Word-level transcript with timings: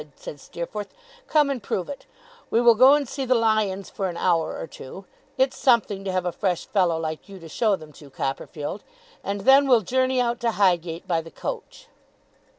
said 0.15 0.39
Steerforth. 0.39 0.95
'Come 1.27 1.51
and 1.51 1.61
prove 1.61 1.87
it. 1.87 2.07
We 2.49 2.59
will 2.59 2.73
go 2.73 2.95
and 2.95 3.07
see 3.07 3.23
the 3.23 3.35
lions 3.35 3.91
for 3.91 4.09
an 4.09 4.17
hour 4.17 4.57
or 4.57 4.65
two 4.65 5.05
it's 5.37 5.55
something 5.55 6.03
to 6.03 6.11
have 6.11 6.25
a 6.25 6.31
fresh 6.31 6.65
fellow 6.65 6.99
like 6.99 7.29
you 7.29 7.37
to 7.37 7.47
show 7.47 7.75
them 7.75 7.93
to, 7.93 8.09
Copperfield 8.09 8.83
and 9.23 9.41
then 9.41 9.67
we'll 9.67 9.81
journey 9.81 10.19
out 10.19 10.39
to 10.39 10.53
Highgate 10.53 11.07
by 11.07 11.21
the 11.21 11.29
coach. 11.29 11.87